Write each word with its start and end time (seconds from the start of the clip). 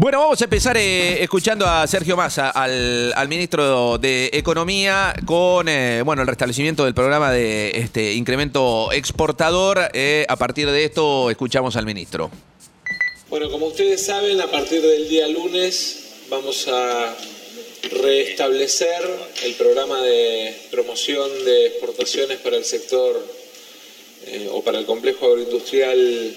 Bueno, 0.00 0.20
vamos 0.20 0.40
a 0.40 0.44
empezar 0.44 0.78
eh, 0.78 1.22
escuchando 1.22 1.66
a 1.66 1.86
Sergio 1.86 2.16
Massa, 2.16 2.48
al, 2.48 3.28
ministro 3.28 3.98
de 3.98 4.30
Economía, 4.32 5.14
con 5.26 5.68
eh, 5.68 6.00
bueno 6.02 6.22
el 6.22 6.28
restablecimiento 6.28 6.86
del 6.86 6.94
programa 6.94 7.30
de 7.30 7.72
este 7.74 8.14
incremento 8.14 8.90
exportador. 8.92 9.90
Eh, 9.92 10.24
a 10.26 10.36
partir 10.36 10.70
de 10.70 10.84
esto, 10.84 11.30
escuchamos 11.30 11.76
al 11.76 11.84
ministro. 11.84 12.30
Bueno, 13.28 13.50
como 13.50 13.66
ustedes 13.66 14.02
saben, 14.02 14.40
a 14.40 14.46
partir 14.46 14.80
del 14.80 15.06
día 15.06 15.28
lunes 15.28 15.98
vamos 16.30 16.66
a 16.68 17.14
restablecer 17.92 19.02
el 19.44 19.52
programa 19.56 20.00
de 20.00 20.56
promoción 20.70 21.28
de 21.44 21.66
exportaciones 21.66 22.38
para 22.38 22.56
el 22.56 22.64
sector 22.64 23.22
o 24.50 24.62
para 24.62 24.78
el 24.78 24.86
complejo 24.86 25.26
agroindustrial 25.26 26.34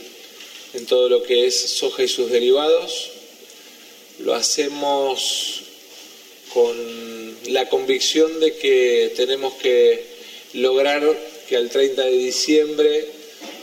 en 0.73 0.85
todo 0.85 1.07
lo 1.07 1.23
que 1.23 1.47
es 1.47 1.77
soja 1.77 2.03
y 2.03 2.09
sus 2.09 2.29
derivados. 2.29 3.22
Lo 4.19 4.35
hacemos 4.35 5.63
con 6.53 6.73
la 7.47 7.67
convicción 7.67 8.39
de 8.39 8.55
que 8.57 9.11
tenemos 9.15 9.53
que 9.55 10.05
lograr 10.53 11.01
que 11.49 11.57
al 11.57 11.69
30 11.69 12.03
de 12.03 12.17
diciembre 12.17 13.07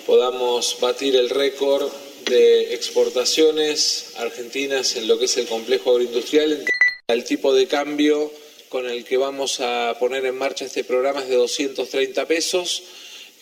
podamos 0.07 0.77
batir 0.81 1.15
el 1.15 1.31
récord 1.31 1.89
de 2.29 2.75
exportaciones 2.75 4.13
argentinas 4.17 4.97
en 4.97 5.07
lo 5.07 5.19
que 5.19 5.27
es 5.27 5.37
el 5.37 5.47
complejo 5.47 5.91
agroindustrial. 5.91 6.65
El 7.09 7.25
tipo 7.25 7.55
de 7.55 7.67
cambio 7.69 8.33
con 8.69 8.89
el 8.89 9.05
que 9.05 9.17
vamos 9.17 9.61
a 9.61 9.97
poner 10.01 10.27
en 10.27 10.37
marcha 10.37 10.65
este 10.65 10.85
programa 10.85 11.23
es 11.23 11.29
de 11.29 11.37
230 11.37 12.27
pesos. 12.27 12.83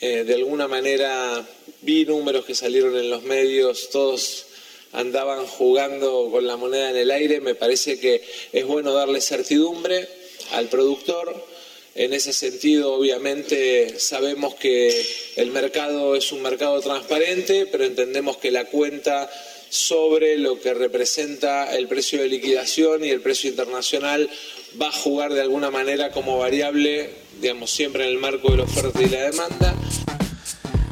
Eh, 0.01 0.25
de 0.25 0.35
alguna 0.35 0.69
manera 0.69 1.47
vi 1.81 2.05
números 2.05 2.45
que 2.45 2.55
salieron 2.55 2.97
en 2.97 3.11
los 3.11 3.23
medios, 3.23 3.89
todos 3.91 4.48
andaban 4.93 5.47
jugando 5.47 6.29
con 6.31 6.47
la 6.47 6.57
moneda 6.57 6.91
en 6.91 6.97
el 6.97 7.11
aire, 7.11 7.41
me 7.41 7.55
parece 7.55 7.99
que 7.99 8.23
es 8.53 8.67
bueno 8.67 8.93
darle 8.93 9.21
certidumbre 9.21 10.09
al 10.53 10.69
productor. 10.69 11.47
En 11.95 12.13
ese 12.13 12.33
sentido, 12.33 12.95
obviamente, 12.95 13.99
sabemos 13.99 14.55
que 14.55 15.05
el 15.37 15.51
mercado 15.51 16.15
es 16.15 16.31
un 16.31 16.43
mercado 16.43 16.81
transparente, 16.81 17.67
pero 17.67 17.85
entendemos 17.85 18.37
que 18.37 18.51
la 18.51 18.67
cuenta 18.67 19.29
sobre 19.69 20.39
lo 20.39 20.61
que 20.61 20.75
representa 20.75 21.77
el 21.77 21.89
precio 21.89 22.21
de 22.23 22.29
liquidación 22.29 23.05
y 23.05 23.11
el 23.11 23.21
precio 23.21 23.51
internacional 23.51 24.31
va 24.81 24.89
a 24.89 24.93
jugar 24.93 25.35
de 25.35 25.43
alguna 25.43 25.71
manera 25.71 26.11
como 26.11 26.39
variable, 26.39 27.11
digamos, 27.41 27.71
siempre 27.71 28.05
en 28.05 28.11
el 28.11 28.19
marco 28.19 28.51
de 28.51 28.59
la 28.59 28.63
oferta 28.65 29.03
y 29.03 29.09
la 29.09 29.31
demanda. 29.31 29.75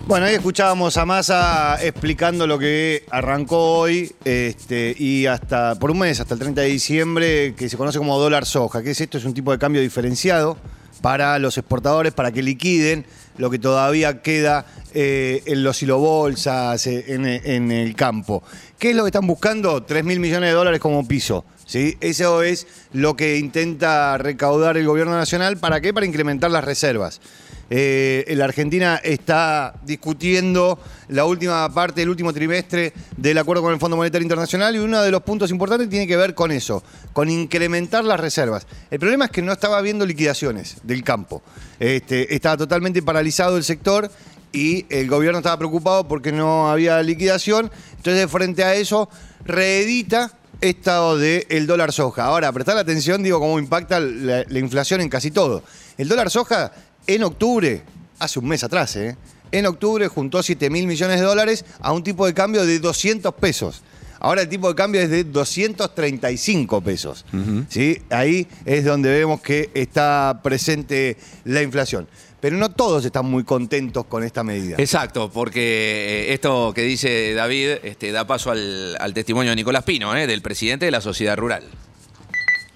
Bueno, 0.06 0.26
ahí 0.26 0.36
escuchábamos 0.36 0.96
a 0.98 1.04
Massa 1.04 1.78
explicando 1.82 2.46
lo 2.46 2.60
que 2.60 3.04
arrancó 3.10 3.80
hoy 3.80 4.14
este, 4.24 4.94
y 4.96 5.26
hasta 5.26 5.74
por 5.74 5.90
un 5.90 5.98
mes, 5.98 6.20
hasta 6.20 6.34
el 6.34 6.38
30 6.38 6.60
de 6.60 6.68
diciembre, 6.68 7.54
que 7.56 7.68
se 7.68 7.76
conoce 7.76 7.98
como 7.98 8.16
dólar 8.16 8.46
soja. 8.46 8.84
¿Qué 8.84 8.92
es 8.92 9.00
esto? 9.00 9.18
Es 9.18 9.24
un 9.24 9.34
tipo 9.34 9.50
de 9.50 9.58
cambio 9.58 9.82
diferenciado 9.82 10.58
para 11.02 11.36
los 11.40 11.58
exportadores, 11.58 12.12
para 12.12 12.30
que 12.30 12.40
liquiden 12.40 13.04
lo 13.36 13.50
que 13.50 13.58
todavía 13.58 14.22
queda 14.22 14.64
eh, 14.94 15.42
en 15.44 15.64
los 15.64 15.78
silobolsas, 15.78 16.86
eh, 16.86 17.06
en, 17.08 17.26
en, 17.26 17.72
el 17.72 17.96
campo. 17.96 18.44
¿Qué 18.78 18.90
es 18.90 18.96
lo 18.96 19.02
que 19.02 19.08
están 19.08 19.26
buscando? 19.26 19.82
3 19.82 20.04
mil 20.04 20.20
millones 20.20 20.50
de 20.50 20.54
dólares 20.54 20.78
como 20.78 21.06
piso. 21.08 21.44
¿sí? 21.66 21.98
Eso 22.00 22.44
es 22.44 22.68
lo 22.92 23.16
que 23.16 23.38
intenta 23.38 24.16
recaudar 24.18 24.76
el 24.76 24.86
gobierno 24.86 25.16
nacional. 25.16 25.56
¿Para 25.56 25.80
qué? 25.80 25.92
Para 25.92 26.06
incrementar 26.06 26.52
las 26.52 26.62
reservas. 26.62 27.20
Eh, 27.68 28.24
la 28.36 28.44
Argentina 28.44 29.00
está 29.02 29.74
discutiendo 29.84 30.78
la 31.08 31.24
última 31.24 31.72
parte 31.72 32.00
del 32.00 32.10
último 32.10 32.32
trimestre 32.32 32.92
del 33.16 33.38
acuerdo 33.38 33.62
con 33.62 33.72
el 33.72 33.80
Fondo 33.80 33.96
Monetario 33.96 34.22
Internacional 34.22 34.76
y 34.76 34.78
uno 34.78 35.02
de 35.02 35.10
los 35.10 35.22
puntos 35.22 35.50
importantes 35.50 35.88
tiene 35.88 36.06
que 36.06 36.16
ver 36.16 36.34
con 36.34 36.52
eso, 36.52 36.82
con 37.12 37.28
incrementar 37.28 38.04
las 38.04 38.20
reservas. 38.20 38.66
El 38.90 39.00
problema 39.00 39.26
es 39.26 39.30
que 39.30 39.42
no 39.42 39.52
estaba 39.52 39.78
habiendo 39.78 40.06
liquidaciones 40.06 40.76
del 40.84 41.02
campo. 41.02 41.42
Este, 41.80 42.34
estaba 42.34 42.56
totalmente 42.56 43.02
paralizado 43.02 43.56
el 43.56 43.64
sector 43.64 44.10
y 44.52 44.86
el 44.88 45.08
gobierno 45.08 45.38
estaba 45.38 45.58
preocupado 45.58 46.06
porque 46.06 46.30
no 46.32 46.70
había 46.70 47.02
liquidación. 47.02 47.70
Entonces, 47.96 48.30
frente 48.30 48.62
a 48.62 48.74
eso, 48.74 49.08
reedita 49.44 50.32
estado 50.60 51.18
del 51.18 51.66
dólar 51.66 51.92
soja. 51.92 52.24
Ahora, 52.24 52.50
prestar 52.52 52.78
atención, 52.78 53.22
digo, 53.22 53.40
cómo 53.40 53.58
impacta 53.58 54.00
la 54.00 54.58
inflación 54.58 55.00
en 55.00 55.08
casi 55.08 55.30
todo. 55.30 55.62
El 55.98 56.08
dólar 56.08 56.30
soja 56.30 56.72
en 57.06 57.22
octubre, 57.22 57.82
hace 58.18 58.38
un 58.38 58.48
mes 58.48 58.64
atrás, 58.64 58.96
¿eh? 58.96 59.16
en 59.52 59.66
octubre 59.66 60.08
juntó 60.08 60.42
7 60.42 60.70
mil 60.70 60.86
millones 60.86 61.20
de 61.20 61.26
dólares 61.26 61.64
a 61.80 61.92
un 61.92 62.02
tipo 62.02 62.26
de 62.26 62.34
cambio 62.34 62.64
de 62.64 62.78
200 62.78 63.34
pesos. 63.34 63.82
Ahora 64.18 64.42
el 64.42 64.48
tipo 64.48 64.68
de 64.68 64.74
cambio 64.74 65.00
es 65.00 65.10
de 65.10 65.24
235 65.24 66.80
pesos. 66.80 67.24
¿sí? 67.68 67.98
Ahí 68.10 68.46
es 68.64 68.84
donde 68.84 69.10
vemos 69.10 69.40
que 69.40 69.70
está 69.74 70.40
presente 70.42 71.16
la 71.44 71.62
inflación. 71.62 72.08
Pero 72.40 72.56
no 72.56 72.70
todos 72.70 73.04
están 73.04 73.26
muy 73.26 73.44
contentos 73.44 74.06
con 74.06 74.22
esta 74.22 74.42
medida. 74.42 74.76
Exacto, 74.78 75.30
porque 75.32 76.28
eh, 76.28 76.32
esto 76.32 76.72
que 76.74 76.82
dice 76.82 77.34
David 77.34 77.78
este, 77.82 78.12
da 78.12 78.26
paso 78.26 78.50
al, 78.50 79.14
testimonio 79.14 79.50
de 79.50 79.56
Nicolás 79.56 79.84
Pino, 79.84 80.14
¿eh? 80.16 80.26
del 80.26 80.42
presidente 80.42 80.86
de 80.86 80.90
la 80.90 81.00
sociedad 81.00 81.36
rural. 81.36 81.64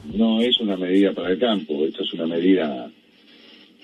No 0.04 0.41
es 0.41 0.58
una 0.60 0.76
medida 0.76 1.12
para 1.14 1.30
el 1.30 1.38
campo, 1.38 1.84
esto 1.84 2.02
es 2.02 2.12
una 2.14 2.26
medida 2.26 2.91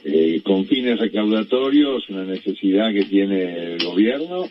eh, 0.09 0.41
con 0.45 0.67
fines 0.67 1.01
recaudatorios, 1.01 2.09
una 2.11 2.25
necesidad 2.25 2.93
que 2.93 3.07
tiene 3.07 3.73
el 3.73 3.85
gobierno 3.85 4.45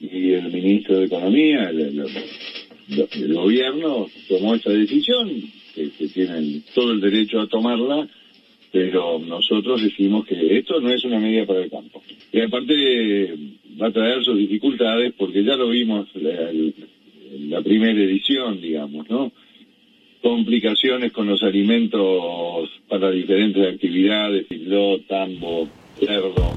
y 0.00 0.32
el 0.32 0.50
ministro 0.52 0.98
de 0.98 1.04
Economía, 1.04 1.70
el, 1.70 3.32
gobierno 3.32 4.08
tomó 4.28 4.56
esa 4.56 4.70
decisión, 4.70 5.30
que, 5.72 5.88
tienen 6.08 6.64
todo 6.74 6.90
el 6.90 7.00
derecho 7.00 7.38
a 7.38 7.46
tomarla, 7.46 8.08
pero 8.72 9.20
nosotros 9.20 9.84
decimos 9.84 10.26
que 10.26 10.58
esto 10.58 10.80
no 10.80 10.90
es 10.90 11.04
una 11.04 11.20
medida 11.20 11.46
para 11.46 11.62
el 11.62 11.70
campo. 11.70 12.02
Y 12.32 12.40
aparte 12.40 13.36
va 13.80 13.86
a 13.86 13.92
traer 13.92 14.24
sus 14.24 14.36
dificultades 14.36 15.12
porque 15.16 15.44
ya 15.44 15.54
lo 15.54 15.68
vimos 15.68 16.08
en 16.16 17.50
la 17.50 17.62
primera 17.62 18.02
edición, 18.02 18.60
digamos, 18.60 19.08
¿no? 19.08 19.30
Complicaciones 20.22 21.12
con 21.12 21.26
los 21.26 21.42
alimentos 21.42 22.70
para 22.88 23.10
diferentes 23.10 23.74
actividades, 23.74 24.46
filó, 24.48 25.00
tambo, 25.08 25.68
cerdo. 25.98 26.54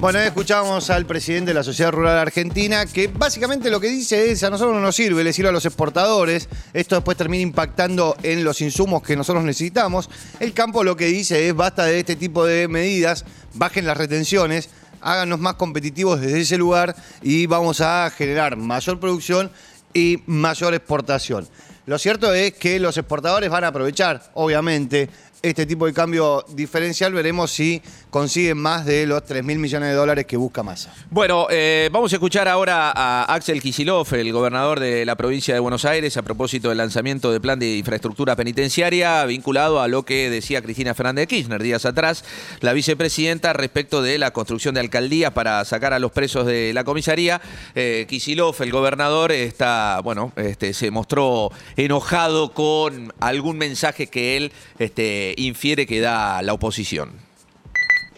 Bueno, 0.00 0.18
escuchamos 0.18 0.88
al 0.88 1.04
presidente 1.04 1.50
de 1.50 1.54
la 1.54 1.62
Sociedad 1.62 1.92
Rural 1.92 2.16
Argentina 2.16 2.86
que 2.86 3.08
básicamente 3.08 3.70
lo 3.70 3.80
que 3.80 3.88
dice 3.88 4.32
es 4.32 4.42
a 4.42 4.48
nosotros 4.48 4.74
no 4.74 4.80
nos 4.80 4.96
sirve, 4.96 5.22
le 5.22 5.34
sirve 5.34 5.50
a 5.50 5.52
los 5.52 5.66
exportadores, 5.66 6.48
esto 6.72 6.94
después 6.94 7.18
termina 7.18 7.42
impactando 7.42 8.16
en 8.22 8.42
los 8.42 8.62
insumos 8.62 9.02
que 9.02 9.14
nosotros 9.14 9.44
necesitamos. 9.44 10.08
El 10.40 10.54
campo 10.54 10.84
lo 10.84 10.96
que 10.96 11.04
dice 11.04 11.46
es 11.46 11.54
basta 11.54 11.84
de 11.84 11.98
este 11.98 12.16
tipo 12.16 12.46
de 12.46 12.66
medidas, 12.66 13.26
bajen 13.52 13.84
las 13.84 13.98
retenciones, 13.98 14.70
háganos 15.02 15.38
más 15.38 15.54
competitivos 15.56 16.18
desde 16.18 16.40
ese 16.40 16.56
lugar 16.56 16.96
y 17.22 17.44
vamos 17.44 17.82
a 17.82 18.08
generar 18.08 18.56
mayor 18.56 19.00
producción 19.00 19.50
y 19.92 20.18
mayor 20.24 20.72
exportación. 20.72 21.46
Lo 21.86 21.98
cierto 21.98 22.32
es 22.34 22.54
que 22.54 22.78
los 22.78 22.96
exportadores 22.96 23.48
van 23.50 23.64
a 23.64 23.68
aprovechar, 23.68 24.22
obviamente, 24.34 25.08
este 25.42 25.64
tipo 25.64 25.86
de 25.86 25.92
cambio 25.92 26.44
diferencial, 26.48 27.12
veremos 27.12 27.50
si 27.50 27.80
consiguen 28.10 28.58
más 28.58 28.84
de 28.84 29.06
los 29.06 29.24
3 29.24 29.42
mil 29.42 29.58
millones 29.58 29.88
de 29.88 29.94
dólares 29.94 30.26
que 30.26 30.36
busca 30.36 30.62
Massa. 30.62 30.92
Bueno, 31.10 31.46
eh, 31.50 31.88
vamos 31.92 32.12
a 32.12 32.16
escuchar 32.16 32.46
ahora 32.48 32.92
a 32.94 33.24
Axel 33.32 33.62
Kisilov, 33.62 34.06
el 34.14 34.32
gobernador 34.32 34.80
de 34.80 35.06
la 35.06 35.16
provincia 35.16 35.54
de 35.54 35.60
Buenos 35.60 35.84
Aires, 35.84 36.16
a 36.16 36.22
propósito 36.22 36.68
del 36.68 36.78
lanzamiento 36.78 37.32
del 37.32 37.40
plan 37.40 37.58
de 37.58 37.76
infraestructura 37.76 38.36
penitenciaria, 38.36 39.24
vinculado 39.24 39.80
a 39.80 39.88
lo 39.88 40.04
que 40.04 40.28
decía 40.28 40.60
Cristina 40.60 40.94
Fernández 40.94 41.22
de 41.22 41.36
Kirchner 41.36 41.62
días 41.62 41.86
atrás, 41.86 42.24
la 42.60 42.72
vicepresidenta, 42.72 43.52
respecto 43.52 44.02
de 44.02 44.18
la 44.18 44.32
construcción 44.32 44.74
de 44.74 44.80
alcaldías 44.80 45.32
para 45.32 45.64
sacar 45.64 45.94
a 45.94 45.98
los 45.98 46.12
presos 46.12 46.46
de 46.46 46.72
la 46.74 46.84
comisaría. 46.84 47.40
Eh, 47.74 48.06
Kisilov, 48.08 48.56
el 48.60 48.72
gobernador, 48.72 49.32
está, 49.32 50.00
bueno, 50.02 50.32
este, 50.36 50.74
se 50.74 50.90
mostró 50.90 51.50
enojado 51.76 52.52
con 52.52 53.12
algún 53.20 53.56
mensaje 53.56 54.06
que 54.06 54.36
él 54.36 54.52
este, 54.78 55.29
infiere 55.36 55.86
que 55.86 56.00
da 56.00 56.42
la 56.42 56.52
oposición. 56.52 57.12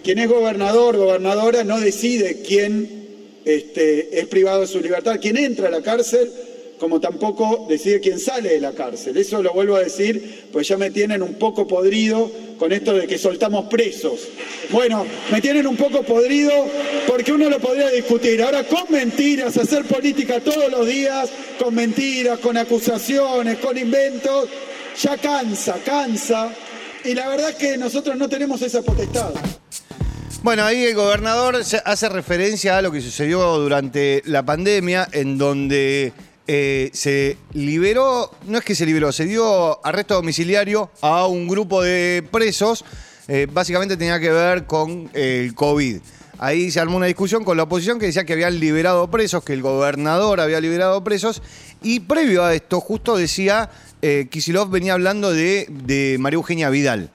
Quien 0.02 0.18
es 0.18 0.28
gobernador, 0.28 0.96
gobernadora, 0.96 1.64
no 1.64 1.80
decide 1.80 2.42
quién 2.42 3.02
este, 3.44 4.18
es 4.18 4.26
privado 4.26 4.62
de 4.62 4.66
su 4.66 4.80
libertad. 4.80 5.18
Quien 5.20 5.36
entra 5.36 5.68
a 5.68 5.70
la 5.70 5.82
cárcel 5.82 6.30
como 6.82 6.98
tampoco 6.98 7.66
decide 7.68 8.00
quién 8.00 8.18
sale 8.18 8.54
de 8.54 8.60
la 8.60 8.72
cárcel. 8.72 9.16
Eso 9.16 9.40
lo 9.40 9.52
vuelvo 9.52 9.76
a 9.76 9.84
decir, 9.84 10.48
pues 10.50 10.66
ya 10.66 10.76
me 10.76 10.90
tienen 10.90 11.22
un 11.22 11.34
poco 11.34 11.64
podrido 11.64 12.28
con 12.58 12.72
esto 12.72 12.94
de 12.94 13.06
que 13.06 13.18
soltamos 13.18 13.66
presos. 13.66 14.22
Bueno, 14.68 15.06
me 15.30 15.40
tienen 15.40 15.68
un 15.68 15.76
poco 15.76 16.02
podrido 16.02 16.52
porque 17.06 17.30
uno 17.30 17.48
lo 17.48 17.60
podría 17.60 17.88
discutir. 17.88 18.42
Ahora 18.42 18.64
con 18.64 18.90
mentiras, 18.90 19.56
hacer 19.58 19.84
política 19.84 20.40
todos 20.40 20.72
los 20.72 20.84
días, 20.84 21.30
con 21.56 21.72
mentiras, 21.72 22.40
con 22.40 22.56
acusaciones, 22.56 23.58
con 23.58 23.78
inventos, 23.78 24.48
ya 25.00 25.16
cansa, 25.18 25.78
cansa. 25.84 26.52
Y 27.04 27.14
la 27.14 27.28
verdad 27.28 27.50
es 27.50 27.56
que 27.56 27.76
nosotros 27.76 28.16
no 28.16 28.28
tenemos 28.28 28.62
esa 28.62 28.82
potestad. 28.82 29.30
Bueno, 30.42 30.64
ahí 30.64 30.84
el 30.84 30.94
gobernador 30.94 31.56
hace 31.84 32.08
referencia 32.08 32.78
a 32.78 32.82
lo 32.82 32.90
que 32.90 33.00
sucedió 33.00 33.58
durante 33.58 34.22
la 34.26 34.44
pandemia, 34.44 35.08
en 35.12 35.38
donde 35.38 36.12
eh, 36.48 36.90
se 36.92 37.36
liberó, 37.52 38.30
no 38.46 38.58
es 38.58 38.64
que 38.64 38.74
se 38.74 38.84
liberó, 38.84 39.12
se 39.12 39.24
dio 39.24 39.84
arresto 39.86 40.14
domiciliario 40.14 40.90
a 41.00 41.26
un 41.26 41.46
grupo 41.46 41.82
de 41.82 42.24
presos, 42.30 42.84
eh, 43.28 43.46
básicamente 43.50 43.96
tenía 43.96 44.18
que 44.18 44.30
ver 44.30 44.66
con 44.66 45.10
eh, 45.14 45.44
el 45.44 45.54
COVID. 45.54 46.00
Ahí 46.38 46.72
se 46.72 46.80
armó 46.80 46.96
una 46.96 47.06
discusión 47.06 47.44
con 47.44 47.56
la 47.56 47.62
oposición 47.62 48.00
que 48.00 48.06
decía 48.06 48.24
que 48.24 48.32
habían 48.32 48.58
liberado 48.58 49.08
presos, 49.08 49.44
que 49.44 49.52
el 49.52 49.62
gobernador 49.62 50.40
había 50.40 50.60
liberado 50.60 51.04
presos, 51.04 51.40
y 51.82 52.00
previo 52.00 52.44
a 52.44 52.52
esto, 52.52 52.80
justo 52.80 53.16
decía, 53.16 53.70
eh, 54.02 54.28
venía 54.68 54.92
hablando 54.92 55.32
de, 55.32 56.16
María 56.18 56.36
Eugenia 56.36 56.68
Vidal. 56.70 57.10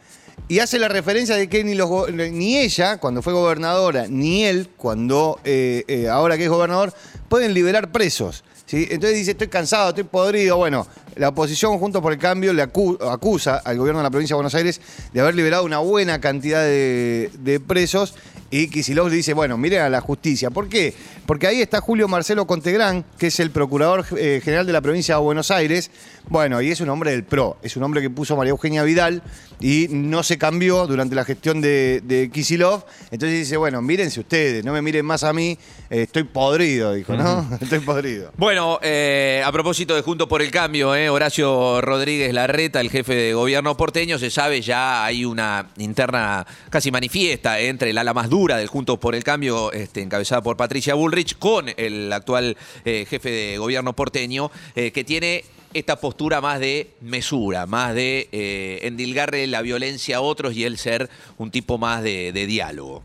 Y 0.50 0.60
hace 0.60 0.80
la 0.80 0.88
referencia 0.88 1.36
de 1.36 1.50
que 1.50 1.64
ni, 1.64 2.58
ella, 2.58 2.98
cuando 2.98 3.22
fue 3.22 3.34
gobernadora, 3.34 4.06
ni 4.08 4.46
él, 4.46 4.70
cuando 4.78 5.40
eh, 5.44 5.84
eh, 5.88 6.08
ahora 6.08 6.38
que 6.38 6.46
es 6.46 6.50
gobernador, 6.50 6.94
pueden 7.28 7.54
liberar 7.54 7.92
presos. 7.92 8.46
¿sí? 8.66 8.88
Entonces 8.90 9.18
dice, 9.18 9.32
estoy 9.32 9.48
cansado, 9.48 9.90
estoy 9.90 10.06
podrido. 10.06 10.56
Bueno, 10.56 10.88
la 11.18 11.30
oposición, 11.30 11.78
junto 11.80 12.02
por 12.02 12.14
el 12.14 12.20
cambio, 12.20 12.54
le 12.54 12.64
acu- 12.64 12.98
acusa 13.12 13.58
al 13.58 13.78
gobierno 13.78 14.00
de 14.00 14.04
la 14.04 14.10
provincia 14.10 14.36
de 14.36 14.38
Buenos 14.38 14.56
Aires 14.56 14.80
de 15.12 15.20
haber 15.20 15.36
liberado 15.36 15.66
una 15.66 15.80
buena 15.80 16.22
cantidad 16.22 16.62
de, 16.64 17.30
de 17.40 17.60
presos. 17.60 18.16
Y 18.50 18.70
Kicillof 18.70 19.10
le 19.10 19.18
dice, 19.18 19.34
bueno, 19.34 19.58
miren 19.58 19.82
a 19.82 19.90
la 19.90 20.00
justicia. 20.00 20.50
¿Por 20.50 20.70
qué? 20.70 20.94
Porque 21.28 21.46
ahí 21.46 21.62
está 21.62 21.82
Julio 21.82 22.08
Marcelo 22.08 22.48
Contegrán, 22.48 23.04
que 23.18 23.28
es 23.28 23.42
el 23.42 23.52
procurador 23.52 24.06
eh, 24.18 24.40
general 24.42 24.66
de 24.66 24.72
la 24.72 24.80
provincia 24.80 25.16
de 25.16 25.22
Buenos 25.22 25.52
Aires. 25.52 25.92
Bueno, 26.30 26.62
y 26.62 26.72
es 26.72 26.80
un 26.80 26.88
hombre 26.88 27.12
del 27.12 27.26
PRO. 27.26 27.58
Es 27.62 27.76
un 27.76 27.84
hombre 27.84 28.02
que 28.02 28.10
puso 28.10 28.38
María 28.38 28.52
Eugenia 28.52 28.84
Vidal 28.84 29.22
y 29.60 29.88
no 29.90 30.24
se 30.24 30.38
cambió 30.38 30.86
durante 30.86 31.16
la 31.16 31.26
gestión 31.26 31.62
de, 31.62 32.02
de 32.04 32.30
Kicillof. 32.30 32.84
Entonces 33.12 33.40
dice, 33.40 33.58
bueno, 33.58 33.82
mírense 33.82 34.20
ustedes, 34.20 34.64
no 34.64 34.72
me 34.72 34.82
miren 34.82 35.06
más 35.06 35.24
a 35.24 35.34
mí. 35.34 35.58
eh, 35.90 36.04
estoy 36.04 36.24
podrido, 36.24 36.94
dijo, 36.94 37.16
¿no? 37.16 37.48
Estoy 37.62 37.80
podrido. 37.80 38.32
Bueno, 38.38 38.80
eh, 38.82 39.42
a 39.44 39.52
propósito 39.52 39.96
de 39.96 40.02
Juntos 40.02 40.28
por 40.28 40.42
el 40.42 40.52
Cambio, 40.52 40.96
eh, 40.96 41.10
Horacio 41.10 41.82
Rodríguez 41.82 42.34
Larreta, 42.34 42.82
el 42.82 42.90
jefe 42.90 43.16
de 43.16 43.34
gobierno 43.34 43.76
porteño, 43.76 44.20
se 44.20 44.30
sabe 44.30 44.62
ya 44.62 45.06
hay 45.06 45.26
una 45.26 45.70
interna 45.78 46.46
casi 46.70 46.92
manifiesta 46.92 47.60
entre 47.60 47.90
el 47.90 47.98
ala 47.98 48.14
más 48.14 48.30
dura 48.30 48.58
del 48.58 48.68
Juntos 48.68 49.00
por 49.00 49.16
el 49.16 49.24
Cambio, 49.24 49.72
este, 49.72 50.02
encabezada 50.02 50.42
por 50.42 50.58
Patricia 50.58 50.94
Bullrich, 50.94 51.38
con 51.38 51.66
el 51.78 52.12
actual 52.14 52.58
jefe 52.84 53.30
de 53.30 53.58
gobierno 53.58 53.94
porteño, 53.94 54.52
que 54.74 55.04
tiene 55.06 55.44
esta 55.78 56.00
postura 56.00 56.42
más 56.42 56.60
de 56.60 56.92
mesura, 57.02 57.66
más 57.66 57.94
de 57.94 58.30
eh, 58.32 58.80
endilgarle 58.84 59.46
la 59.48 59.62
violencia 59.62 60.18
a 60.18 60.22
otros 60.22 60.56
y 60.56 60.64
él 60.64 60.78
ser 60.78 61.10
un 61.38 61.52
tipo 61.52 61.78
más 61.78 62.04
de, 62.04 62.32
de 62.32 62.46
diálogo. 62.48 63.04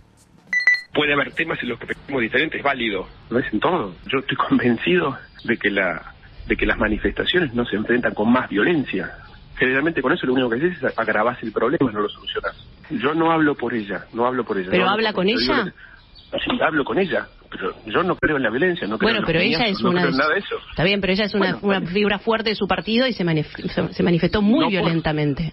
puede 0.95 1.13
haber 1.13 1.33
temas 1.33 1.63
en 1.63 1.71
los 1.71 1.79
que 1.79 1.87
pensamos 1.87 2.21
diferentes, 2.23 2.59
es 2.59 2.65
válido, 2.65 3.09
no 3.31 3.39
es 3.39 3.53
en 3.53 3.61
todo. 3.61 3.95
Yo 4.07 4.19
estoy 4.19 4.37
convencido 4.49 5.17
de 5.45 5.57
que 5.57 5.71
la 5.71 6.15
de 6.47 6.57
que 6.57 6.67
las 6.67 6.77
manifestaciones 6.77 7.55
no 7.55 7.65
se 7.65 7.77
enfrentan 7.77 8.15
con 8.15 8.31
más 8.31 8.49
violencia. 8.49 9.17
Generalmente 9.57 10.03
con 10.03 10.13
eso 10.13 10.27
lo 10.27 10.33
único 10.33 10.51
que 10.51 10.57
haces 10.57 10.83
es 10.83 10.99
agravar 10.99 11.39
el 11.41 11.53
problema, 11.53 11.93
no 11.93 12.01
lo 12.01 12.09
solucionas. 12.09 12.57
Yo 12.91 13.15
no 13.15 13.31
hablo 13.31 13.55
por 13.55 13.73
ella, 13.75 14.07
no 14.13 14.27
hablo 14.27 14.45
por 14.45 14.59
ella. 14.59 14.71
¿Pero 14.71 14.87
no 14.87 14.91
habla 14.91 15.13
con 15.13 15.29
ella? 15.29 15.73
Sí, 16.45 16.51
hablo 16.61 16.85
con 16.85 16.99
ella, 16.99 17.29
pero 17.53 17.75
yo 17.87 18.03
no 18.03 18.17
creo 18.17 18.37
en 18.37 18.43
la 18.43 18.51
violencia, 18.51 18.87
no 18.89 18.99
creo 18.99 19.07
Bueno, 19.09 19.19
en 19.21 19.25
pero 19.27 19.39
ella 19.41 19.67
es 19.67 19.81
no 19.81 19.91
una. 19.91 20.01
creo 20.03 20.13
en 20.13 20.17
nada 20.19 20.33
de 20.35 20.41
eso. 20.41 20.57
Está 20.71 20.85
bien, 20.85 21.01
pero 21.01 21.13
ella 21.13 21.25
es 21.25 21.35
una, 21.35 21.57
Bueno, 21.57 21.79
una 21.81 21.91
figura 21.93 22.19
fuerte 22.19 22.51
de 22.51 22.57
su 22.57 22.67
partido 22.67 23.07
y 23.07 23.13
se, 23.13 23.25
manif- 23.25 23.71
se- 23.73 23.93
se 23.93 24.03
manifestó 24.03 24.43
muy 24.43 24.61
No, 24.61 24.65
por- 24.67 24.71
violentamente. 24.71 25.53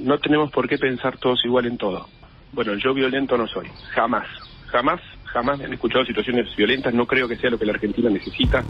No 0.00 0.18
tenemos 0.18 0.50
por 0.50 0.68
qué 0.68 0.78
pensar 0.78 1.18
todos 1.18 1.44
igual 1.44 1.66
en 1.66 1.76
todo. 1.78 2.08
Bueno, 2.52 2.74
yo 2.76 2.94
violento 2.94 3.36
no 3.36 3.46
soy, 3.46 3.66
jamás, 3.90 4.26
jamás, 4.68 5.00
jamás 5.24 5.58
me 5.58 5.66
han 5.66 5.72
escuchado 5.74 6.04
situaciones 6.04 6.46
violentas, 6.56 6.94
no 6.94 7.06
creo 7.06 7.28
que 7.28 7.36
sea 7.36 7.50
lo 7.50 7.58
que 7.58 7.66
la 7.66 7.72
Argentina 7.72 8.08
necesita. 8.08 8.64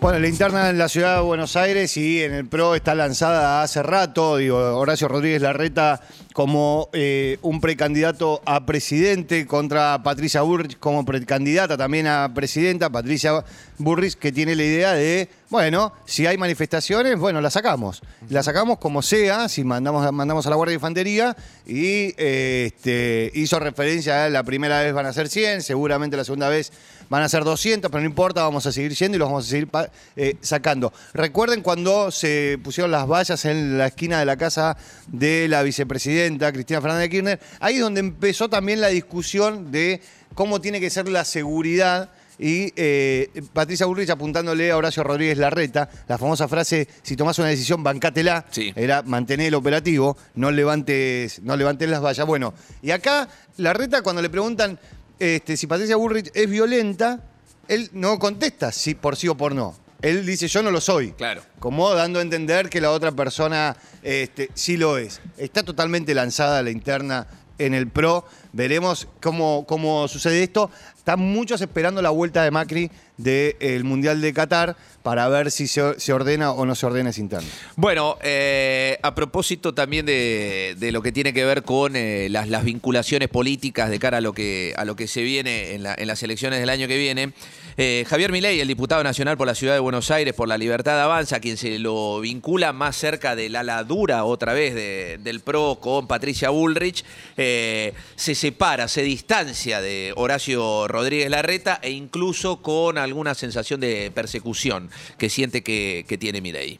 Bueno, 0.00 0.18
la 0.18 0.28
interna 0.28 0.68
en 0.68 0.76
la 0.78 0.88
ciudad 0.88 1.16
de 1.16 1.22
Buenos 1.22 1.56
Aires 1.56 1.96
y 1.96 2.22
en 2.22 2.34
el 2.34 2.46
PRO 2.48 2.74
está 2.74 2.94
lanzada 2.94 3.62
hace 3.62 3.82
rato, 3.82 4.36
digo, 4.36 4.58
Horacio 4.76 5.08
Rodríguez 5.08 5.40
Larreta 5.40 6.00
como 6.34 6.88
eh, 6.92 7.38
un 7.42 7.60
precandidato 7.60 8.42
a 8.44 8.66
presidente 8.66 9.46
contra 9.46 10.02
Patricia 10.02 10.42
Burrich 10.42 10.76
como 10.80 11.04
precandidata 11.04 11.76
también 11.76 12.08
a 12.08 12.34
presidenta, 12.34 12.90
Patricia 12.90 13.44
Burrich 13.78 14.16
que 14.16 14.32
tiene 14.32 14.56
la 14.56 14.64
idea 14.64 14.92
de, 14.94 15.28
bueno, 15.48 15.92
si 16.04 16.26
hay 16.26 16.36
manifestaciones, 16.36 17.20
bueno, 17.20 17.40
las 17.40 17.52
sacamos. 17.52 18.02
Las 18.30 18.46
sacamos 18.46 18.78
como 18.78 19.00
sea, 19.00 19.48
si 19.48 19.62
mandamos, 19.62 20.12
mandamos 20.12 20.44
a 20.48 20.50
la 20.50 20.56
Guardia 20.56 20.72
de 20.72 20.74
Infantería 20.74 21.36
y 21.66 22.12
eh, 22.18 22.72
este, 22.74 23.30
hizo 23.34 23.60
referencia 23.60 24.24
a 24.24 24.28
la 24.28 24.42
primera 24.42 24.82
vez 24.82 24.92
van 24.92 25.06
a 25.06 25.12
ser 25.12 25.28
100, 25.28 25.62
seguramente 25.62 26.16
la 26.16 26.24
segunda 26.24 26.48
vez 26.48 26.72
van 27.08 27.22
a 27.22 27.28
ser 27.28 27.44
200, 27.44 27.92
pero 27.92 28.02
no 28.02 28.08
importa, 28.08 28.42
vamos 28.42 28.66
a 28.66 28.72
seguir 28.72 28.92
yendo 28.94 29.16
y 29.16 29.18
los 29.20 29.28
vamos 29.28 29.46
a 29.46 29.50
seguir 29.50 29.68
eh, 30.16 30.36
sacando. 30.40 30.92
Recuerden 31.12 31.62
cuando 31.62 32.10
se 32.10 32.58
pusieron 32.64 32.90
las 32.90 33.06
vallas 33.06 33.44
en 33.44 33.78
la 33.78 33.86
esquina 33.86 34.18
de 34.18 34.24
la 34.24 34.36
casa 34.36 34.76
de 35.06 35.46
la 35.46 35.62
vicepresidenta 35.62 36.23
Cristina 36.52 36.80
Fernández 36.80 37.02
de 37.04 37.10
Kirchner, 37.10 37.40
ahí 37.60 37.76
es 37.76 37.80
donde 37.80 38.00
empezó 38.00 38.48
también 38.48 38.80
la 38.80 38.88
discusión 38.88 39.70
de 39.70 40.00
cómo 40.34 40.60
tiene 40.60 40.80
que 40.80 40.90
ser 40.90 41.08
la 41.08 41.24
seguridad. 41.24 42.10
Y 42.36 42.72
eh, 42.74 43.30
Patricia 43.52 43.86
Bullrich 43.86 44.10
apuntándole 44.10 44.72
a 44.72 44.76
Horacio 44.76 45.04
Rodríguez 45.04 45.38
Larreta, 45.38 45.88
la 46.08 46.18
famosa 46.18 46.48
frase, 46.48 46.88
si 47.02 47.14
tomás 47.14 47.38
una 47.38 47.46
decisión, 47.48 47.84
bancátela, 47.84 48.44
Sí. 48.50 48.72
era 48.74 49.02
mantener 49.02 49.46
el 49.48 49.54
operativo, 49.54 50.16
no 50.34 50.50
levantes, 50.50 51.40
no 51.42 51.56
levantes 51.56 51.88
las 51.88 52.02
vallas. 52.02 52.26
Bueno, 52.26 52.52
y 52.82 52.90
acá 52.90 53.28
Larreta 53.58 54.02
cuando 54.02 54.20
le 54.20 54.30
preguntan 54.30 54.80
este, 55.20 55.56
si 55.56 55.68
Patricia 55.68 55.94
Bullrich 55.94 56.32
es 56.34 56.50
violenta, 56.50 57.20
él 57.68 57.88
no 57.92 58.18
contesta 58.18 58.72
si 58.72 58.96
por 58.96 59.14
sí 59.14 59.28
o 59.28 59.36
por 59.36 59.54
no. 59.54 59.76
Él 60.04 60.26
dice, 60.26 60.48
yo 60.48 60.62
no 60.62 60.70
lo 60.70 60.82
soy. 60.82 61.12
Claro. 61.12 61.40
Como 61.58 61.94
dando 61.94 62.18
a 62.18 62.22
entender 62.22 62.68
que 62.68 62.82
la 62.82 62.90
otra 62.90 63.12
persona 63.12 63.74
este, 64.02 64.50
sí 64.52 64.76
lo 64.76 64.98
es. 64.98 65.22
Está 65.38 65.62
totalmente 65.62 66.12
lanzada 66.14 66.62
la 66.62 66.70
interna 66.70 67.26
en 67.56 67.72
el 67.72 67.88
PRO. 67.88 68.26
Veremos 68.54 69.08
cómo, 69.20 69.64
cómo 69.66 70.06
sucede 70.06 70.44
esto. 70.44 70.70
Están 70.96 71.18
muchos 71.20 71.60
esperando 71.60 72.00
la 72.00 72.10
vuelta 72.10 72.44
de 72.44 72.50
Macri 72.52 72.90
del 73.18 73.84
Mundial 73.84 74.20
de 74.20 74.32
Qatar 74.32 74.76
para 75.02 75.28
ver 75.28 75.50
si 75.50 75.66
se, 75.66 76.00
se 76.00 76.12
ordena 76.12 76.50
o 76.52 76.64
no 76.64 76.74
se 76.74 76.86
ordena 76.86 77.10
esa 77.10 77.20
interna. 77.20 77.46
Bueno, 77.76 78.16
eh, 78.22 78.98
a 79.02 79.14
propósito 79.14 79.74
también 79.74 80.06
de, 80.06 80.74
de 80.78 80.92
lo 80.92 81.02
que 81.02 81.12
tiene 81.12 81.32
que 81.34 81.44
ver 81.44 81.62
con 81.62 81.94
eh, 81.94 82.28
las, 82.30 82.64
vinculaciones 82.64 83.28
políticas 83.28 83.90
de 83.90 83.98
cara 83.98 84.18
a 84.18 84.20
lo 84.20 84.32
que, 84.32 84.72
a 84.76 84.84
lo 84.84 84.96
que 84.96 85.06
se 85.08 85.22
viene 85.22 85.74
en, 85.74 85.82
la- 85.82 85.94
en 85.98 86.06
las 86.06 86.22
elecciones 86.22 86.58
del 86.60 86.70
año 86.70 86.88
que 86.88 86.96
viene, 86.96 87.32
eh, 87.76 88.04
Javier 88.08 88.32
Milei, 88.32 88.60
el 88.60 88.68
diputado 88.68 89.02
nacional 89.04 89.36
por 89.36 89.46
la 89.46 89.54
ciudad 89.54 89.74
de 89.74 89.80
Buenos 89.80 90.10
Aires, 90.10 90.32
por 90.32 90.48
la 90.48 90.56
libertad 90.56 91.00
avanza, 91.02 91.38
quien 91.40 91.56
se 91.58 91.78
lo 91.80 92.20
vincula 92.20 92.72
más 92.72 92.96
cerca 92.96 93.36
del 93.36 93.56
ala 93.56 93.84
dura 93.84 94.24
otra 94.24 94.54
vez 94.54 94.74
de- 94.74 95.18
del 95.22 95.40
PRO 95.40 95.78
con 95.80 96.06
Patricia 96.08 96.48
Bullrich, 96.50 97.04
se 97.36 98.34
separa, 98.44 98.88
se 98.88 99.02
distancia 99.02 99.80
de 99.80 100.12
Horacio 100.16 100.86
Rodríguez 100.86 101.30
Larreta 101.30 101.80
e 101.82 101.92
incluso 101.92 102.60
con 102.60 102.98
alguna 102.98 103.34
sensación 103.34 103.80
de 103.80 104.10
persecución 104.14 104.90
que 105.16 105.30
siente 105.30 105.62
que, 105.62 106.04
que 106.06 106.18
tiene 106.18 106.42
Milei. 106.42 106.78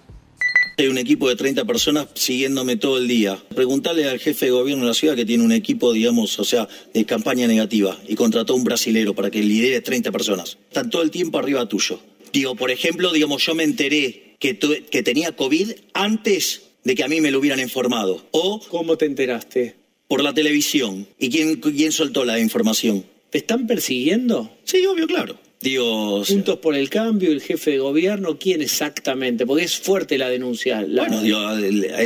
Hay 0.76 0.88
un 0.88 0.99
equipo 0.99 1.26
de 1.26 1.37
30 1.37 1.64
personas 1.64 2.09
siguiéndome 2.12 2.76
todo 2.76 2.99
el 2.99 3.09
día. 3.09 3.42
Preguntarle 3.54 4.06
al 4.11 4.18
jefe 4.18 4.44
de 4.44 4.50
gobierno 4.52 4.85
de 4.85 4.88
la 4.90 4.94
ciudad 4.94 5.16
que 5.16 5.25
tiene 5.25 5.42
un 5.42 5.52
equipo, 5.52 5.94
digamos, 5.94 6.38
o 6.38 6.44
sea, 6.44 6.68
de 6.92 7.06
campaña 7.06 7.47
negativa 7.47 7.99
y 8.06 8.14
contrató 8.14 8.52
a 8.52 8.56
un 8.56 8.64
brasilero 8.64 9.14
para 9.14 9.30
que 9.30 9.42
lidere 9.42 9.80
30 9.80 10.12
personas. 10.12 10.59
Están 10.68 10.90
todo 10.90 11.00
el 11.00 11.11
tiempo 11.11 11.38
arriba 11.38 11.66
tuyo. 11.66 11.99
Digo, 12.30 12.56
por 12.56 12.71
ejemplo, 12.71 13.11
digamos, 13.11 13.42
yo 13.47 13.54
me 13.54 13.62
enteré 13.64 14.37
que, 14.38 14.52
tu- 14.52 14.75
que 14.90 15.02
tenía 15.02 15.35
COVID 15.35 15.71
antes 15.94 16.61
de 16.85 16.94
que 16.94 17.04
a 17.04 17.09
mí 17.09 17.23
me 17.23 17.30
lo 17.30 17.38
hubieran 17.38 17.61
informado. 17.61 18.26
O 18.33 18.61
¿Cómo 18.68 18.99
te 18.99 19.06
enteraste? 19.06 19.76
Por 20.09 20.23
la 20.23 20.33
televisión. 20.35 21.07
¿Y 21.19 21.31
quién, 21.31 21.57
quién 21.57 21.93
soltó 21.93 22.25
la 22.25 22.39
información? 22.39 23.05
¿Te 23.31 23.39
están 23.39 23.67
persiguiendo? 23.67 24.51
Sí, 24.65 24.85
obvio, 24.87 25.07
claro. 25.07 25.39
Digo, 25.61 26.23
Juntos 26.27 26.59
por 26.59 26.75
el 26.75 26.91
cambio, 26.91 27.33
el 27.33 27.41
jefe 27.41 27.71
de 27.71 27.79
gobierno, 27.79 28.39
¿quién 28.39 28.61
exactamente? 28.61 29.47
Porque 29.47 29.65
es 29.65 29.79
fuerte 29.79 30.19
la 30.19 30.29
denuncia. 30.29 30.83
La- 30.83 31.07
Bueno, 31.09 31.23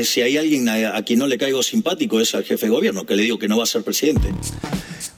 si 0.05 0.21
hay 0.23 0.37
alguien 0.37 0.69
a, 0.69 0.97
a 0.97 1.05
quien 1.05 1.19
no 1.19 1.27
le 1.27 1.37
caigo 1.39 1.63
simpático 1.65 2.21
es 2.21 2.35
al 2.37 2.45
jefe 2.45 2.67
de 2.67 2.71
gobierno, 2.71 3.05
que 3.05 3.17
le 3.17 3.25
digo 3.25 3.37
que 3.39 3.49
no 3.49 3.57
va 3.59 3.65
a 3.65 3.67
ser 3.67 3.83
presidente. 3.83 4.29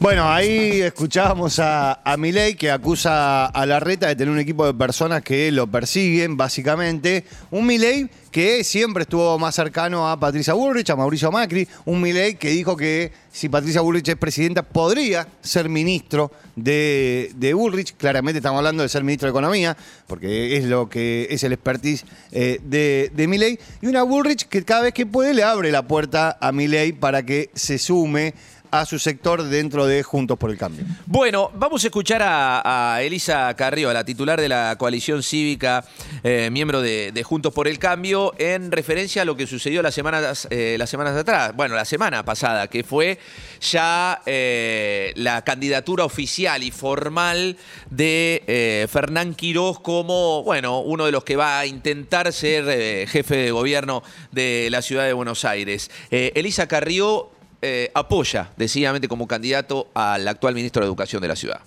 Bueno, 0.01 0.33
ahí 0.33 0.81
escuchábamos 0.81 1.59
a, 1.59 2.01
a 2.11 2.17
Milei 2.17 2.55
que 2.55 2.71
acusa 2.71 3.45
a 3.45 3.67
la 3.67 3.81
reta 3.81 4.09
de 4.09 4.17
tener 4.17 4.33
un 4.33 4.39
equipo 4.39 4.65
de 4.65 4.73
personas 4.73 5.21
que 5.21 5.53
lo 5.53 5.67
persiguen, 5.67 6.39
básicamente. 6.39 7.25
Un 7.51 7.67
Milei 7.67 8.09
que 8.31 8.65
siempre 8.65 9.03
estuvo 9.03 9.39
más 9.39 9.55
cercano 9.55 10.09
a 10.09 10.19
Patricia 10.19 10.55
Bullrich, 10.55 10.89
a 10.89 10.97
Mauricio 10.97 11.31
Macri. 11.31 11.69
Un 11.85 12.01
Milei 12.01 12.37
que 12.37 12.49
dijo 12.49 12.79
que 12.79 13.13
si 13.31 13.51
Patricia 13.51 13.83
Bullrich 13.83 14.09
es 14.09 14.17
presidenta 14.17 14.63
podría 14.63 15.29
ser 15.43 15.69
ministro 15.69 16.33
de, 16.57 17.31
de 17.35 17.53
Bullrich. 17.53 17.95
Claramente 17.99 18.39
estamos 18.39 18.57
hablando 18.57 18.83
de 18.83 18.89
ser 18.89 19.05
ministro 19.05 19.27
de 19.27 19.33
Economía, 19.33 19.77
porque 20.07 20.57
es 20.57 20.65
lo 20.65 20.89
que 20.89 21.27
es 21.29 21.43
el 21.45 21.53
expertise 21.53 22.07
eh, 22.33 22.59
de, 22.63 23.13
de 23.15 23.29
Milei. 23.29 23.59
Y 23.83 23.87
una 23.87 24.03
Bullrich 24.05 24.49
que 24.49 24.65
cada 24.65 24.81
vez 24.81 24.95
que 24.95 25.05
puede 25.05 25.35
le 25.35 25.43
abre 25.43 25.71
la 25.71 25.87
puerta 25.87 26.39
a 26.41 26.53
Milei 26.53 26.93
para 26.93 27.23
que 27.23 27.51
se 27.53 27.77
sume 27.77 28.33
a 28.71 28.87
su 28.87 28.99
sector 28.99 29.43
dentro 29.45 29.87
de 29.87 30.03
Juntos 30.03 30.39
por 30.39 30.51
el 30.51 30.59
Cambio. 30.59 30.85
Bueno, 31.07 31.51
vamos 31.55 31.83
a 31.85 31.89
escuchar 31.89 32.23
a, 32.25 32.99
Elisa 33.03 33.55
Carrió, 33.55 33.93
la 33.93 34.05
titular 34.05 34.41
de 34.41 34.49
la 34.49 34.77
coalición 34.79 35.23
cívica, 35.23 35.85
eh, 36.23 36.49
miembro 36.51 36.81
de, 36.81 37.23
Juntos 37.25 37.53
por 37.53 37.69
el 37.69 37.79
Cambio, 37.79 38.33
en 38.39 38.73
referencia 38.73 39.23
a 39.23 39.25
lo 39.25 39.37
que 39.37 39.47
sucedió 39.47 39.83
las 39.83 39.95
semanas, 39.95 40.49
eh, 40.51 40.77
las 40.79 40.91
semanas 40.91 41.17
atrás, 41.17 41.55
bueno, 41.55 41.75
la 41.75 41.85
semana 41.85 42.25
pasada, 42.25 42.69
que 42.69 42.83
fue 42.83 43.19
ya 43.61 44.23
eh, 44.27 45.13
la 45.17 45.43
candidatura 45.43 46.05
oficial 46.05 46.63
y 46.63 46.71
formal 46.71 47.57
de 47.91 48.89
Fernán 48.91 49.35
Quirós 49.35 49.81
como, 49.81 50.43
bueno, 50.43 50.81
uno 50.81 51.07
de 51.07 51.13
los 51.13 51.25
que 51.25 51.37
va 51.37 51.59
a 51.59 51.67
intentar 51.67 52.33
ser 52.33 53.07
jefe 53.09 53.37
de 53.37 53.51
gobierno 53.51 54.03
de 54.33 54.69
la 54.71 54.83
ciudad 54.83 55.05
de 55.05 55.13
Buenos 55.13 55.45
Aires. 55.45 55.91
Elisa 56.11 56.67
Carrió 56.67 57.31
eh, 57.63 57.91
apoya 57.95 58.53
decididamente 58.57 59.09
como 59.09 59.27
candidato 59.27 59.89
al 59.95 60.27
actual 60.27 60.55
ministro 60.55 60.83
de 60.83 60.87
Educación 60.87 61.23
de 61.23 61.29
la 61.29 61.37
ciudad. 61.37 61.61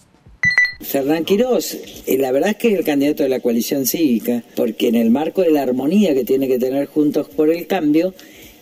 Fernán 0.82 1.24
Quirós, 1.24 1.78
eh, 2.06 2.18
la 2.18 2.32
verdad 2.32 2.50
es 2.52 2.56
que 2.58 2.74
es 2.74 2.80
el 2.80 2.84
candidato 2.84 3.24
de 3.24 3.30
la 3.30 3.40
coalición 3.40 3.86
cívica, 3.86 4.44
porque 4.56 4.90
en 4.90 4.96
el 4.96 5.10
marco 5.12 5.42
de 5.42 5.52
la 5.52 5.62
armonía 5.62 6.14
que 6.14 6.26
tiene 6.26 6.48
que 6.48 6.60
tener 6.60 6.88
Juntos 6.88 7.30
por 7.30 7.50
el 7.50 7.68
Cambio, 7.68 8.14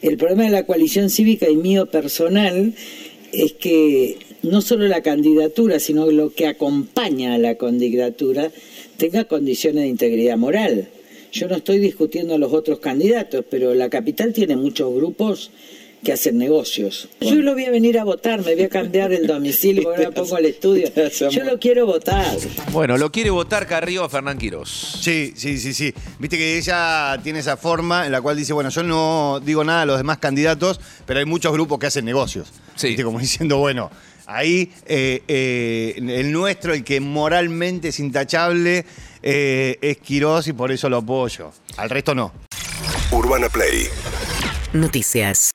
el 0.02 0.18
problema 0.18 0.44
de 0.44 0.50
la 0.50 0.66
coalición 0.66 1.10
cívica 1.10 1.50
y 1.50 1.56
mío 1.56 1.88
personal 1.88 2.74
es 3.32 3.54
que 3.54 4.18
no 4.44 4.62
solo 4.62 4.88
la 4.88 5.02
candidatura, 5.02 5.80
sino 5.80 6.10
lo 6.12 6.34
que 6.34 6.48
acompaña 6.48 7.34
a 7.34 7.38
la 7.38 7.56
candidatura 7.56 8.52
tenga 8.98 9.26
condiciones 9.26 9.84
de 9.84 9.90
integridad 9.90 10.38
moral. 10.38 10.90
Yo 11.32 11.48
no 11.48 11.56
estoy 11.56 11.80
discutiendo 11.80 12.36
a 12.36 12.38
los 12.38 12.52
otros 12.52 12.80
candidatos, 12.80 13.46
pero 13.50 13.74
la 13.74 13.90
capital 13.90 14.34
tiene 14.34 14.56
muchos 14.58 14.94
grupos 14.94 15.52
que 16.04 16.14
hacen 16.14 16.38
negocios. 16.38 17.10
Yo 17.20 17.36
lo 17.36 17.54
voy 17.54 17.66
a 17.66 17.72
venir 17.72 18.00
a 18.00 18.04
votar, 18.04 18.44
me 18.44 18.56
voy 18.56 18.64
a 18.64 18.70
cambiar 18.70 19.14
el 19.14 19.28
domicilio, 19.28 19.90
ahora 19.90 20.12
pongo 20.12 20.38
el 20.38 20.46
estudio. 20.46 20.92
Yo 21.30 21.44
lo 21.44 21.60
quiero 21.60 21.86
votar. 21.86 22.38
Bueno, 22.72 22.98
lo 22.98 23.12
quiere 23.12 23.30
votar 23.30 23.68
Carrió 23.68 24.04
a 24.04 24.10
Fernán 24.10 24.38
Quirós. 24.38 25.00
Sí, 25.02 25.34
sí, 25.36 25.58
sí, 25.58 25.74
sí. 25.74 25.94
Viste 26.20 26.38
que 26.38 26.58
ella 26.58 27.20
tiene 27.24 27.40
esa 27.40 27.58
forma 27.58 28.06
en 28.06 28.12
la 28.12 28.22
cual 28.22 28.38
dice, 28.38 28.54
bueno, 28.54 28.70
yo 28.70 28.84
no 28.84 29.40
digo 29.44 29.64
nada 29.64 29.84
a 29.84 29.86
los 29.86 29.98
demás 29.98 30.18
candidatos, 30.18 30.80
pero 31.06 31.20
hay 31.20 31.26
muchos 31.26 31.52
grupos 31.54 31.80
que 31.80 31.88
hacen 31.88 32.06
negocios. 32.06 32.52
Sí. 32.76 32.88
Viste, 32.88 33.04
como 33.04 33.20
diciendo, 33.20 33.58
bueno, 33.58 33.92
ahí 34.26 34.72
eh, 34.86 35.24
eh, 35.28 35.94
el 35.98 36.32
nuestro, 36.32 36.74
el 36.74 36.84
que 36.84 37.00
moralmente 37.00 37.90
es 37.90 38.00
intachable, 38.00 38.86
eh, 39.22 39.78
es 39.82 39.98
Quirós 39.98 40.48
y 40.48 40.54
por 40.54 40.72
eso 40.72 40.90
lo 40.90 40.98
apoyo. 40.98 41.52
Al 41.78 41.90
resto 41.90 42.16
no. 42.16 42.34
Urbana 43.12 43.50
Play 43.50 43.88
Noticias. 44.74 45.50